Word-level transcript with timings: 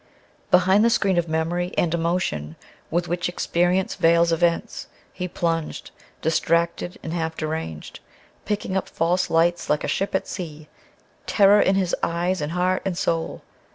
Behind 0.49 0.83
the 0.83 0.89
screen 0.89 1.19
of 1.19 1.27
memory 1.27 1.75
and 1.77 1.93
emotion 1.93 2.55
with 2.89 3.07
which 3.07 3.29
experience 3.29 3.93
veils 3.93 4.31
events, 4.31 4.87
he 5.13 5.27
plunged, 5.27 5.91
distracted 6.23 6.97
and 7.03 7.13
half 7.13 7.37
deranged, 7.37 7.99
picking 8.43 8.75
up 8.75 8.89
false 8.89 9.29
lights 9.29 9.69
like 9.69 9.83
a 9.83 9.87
ship 9.87 10.15
at 10.15 10.27
sea, 10.27 10.67
terror 11.27 11.61
in 11.61 11.75
his 11.75 11.95
eyes 12.01 12.41
and 12.41 12.53
heart 12.53 12.81
and 12.83 12.97
soul. 12.97 13.43